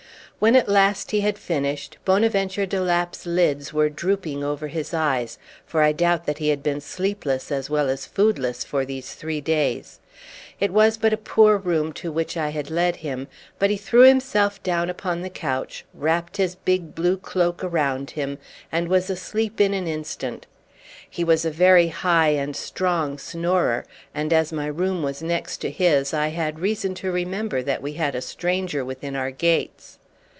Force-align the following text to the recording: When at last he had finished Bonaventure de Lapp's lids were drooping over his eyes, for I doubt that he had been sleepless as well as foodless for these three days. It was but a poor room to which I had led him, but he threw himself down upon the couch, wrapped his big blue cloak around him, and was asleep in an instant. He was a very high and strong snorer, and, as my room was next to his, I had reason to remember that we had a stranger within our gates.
When 0.41 0.55
at 0.55 0.67
last 0.67 1.11
he 1.11 1.21
had 1.21 1.37
finished 1.37 1.99
Bonaventure 2.03 2.65
de 2.65 2.81
Lapp's 2.81 3.27
lids 3.27 3.73
were 3.73 3.89
drooping 3.89 4.43
over 4.43 4.69
his 4.69 4.91
eyes, 4.91 5.37
for 5.67 5.83
I 5.83 5.91
doubt 5.91 6.25
that 6.25 6.39
he 6.39 6.49
had 6.49 6.63
been 6.63 6.81
sleepless 6.81 7.51
as 7.51 7.69
well 7.69 7.89
as 7.89 8.07
foodless 8.07 8.63
for 8.63 8.83
these 8.83 9.13
three 9.13 9.39
days. 9.39 9.99
It 10.59 10.71
was 10.71 10.97
but 10.97 11.13
a 11.13 11.17
poor 11.35 11.57
room 11.59 11.93
to 11.93 12.11
which 12.11 12.37
I 12.37 12.49
had 12.49 12.71
led 12.71 12.95
him, 13.05 13.27
but 13.59 13.69
he 13.69 13.77
threw 13.77 14.01
himself 14.01 14.63
down 14.63 14.89
upon 14.89 15.21
the 15.21 15.29
couch, 15.29 15.85
wrapped 15.93 16.37
his 16.37 16.55
big 16.55 16.95
blue 16.95 17.17
cloak 17.17 17.63
around 17.63 18.09
him, 18.09 18.39
and 18.71 18.87
was 18.87 19.11
asleep 19.11 19.61
in 19.61 19.75
an 19.75 19.85
instant. 19.85 20.47
He 21.07 21.23
was 21.23 21.45
a 21.45 21.51
very 21.51 21.89
high 21.89 22.29
and 22.29 22.55
strong 22.55 23.19
snorer, 23.19 23.85
and, 24.15 24.33
as 24.33 24.51
my 24.51 24.65
room 24.65 25.03
was 25.03 25.21
next 25.21 25.57
to 25.57 25.69
his, 25.69 26.15
I 26.15 26.29
had 26.29 26.59
reason 26.59 26.95
to 26.95 27.11
remember 27.11 27.61
that 27.61 27.83
we 27.83 27.93
had 27.93 28.15
a 28.15 28.21
stranger 28.23 28.83
within 28.83 29.15
our 29.15 29.29
gates. 29.29 29.99